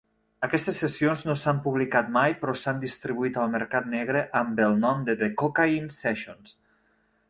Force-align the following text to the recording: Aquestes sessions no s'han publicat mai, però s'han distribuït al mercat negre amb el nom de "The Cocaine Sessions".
Aquestes 0.45 0.79
sessions 0.83 1.21
no 1.27 1.35
s'han 1.41 1.59
publicat 1.67 2.09
mai, 2.17 2.35
però 2.41 2.57
s'han 2.63 2.81
distribuït 2.87 3.39
al 3.45 3.55
mercat 3.59 3.93
negre 3.95 4.27
amb 4.43 4.67
el 4.69 4.77
nom 4.89 5.09
de 5.11 5.21
"The 5.25 5.35
Cocaine 5.45 5.99
Sessions". 6.03 6.61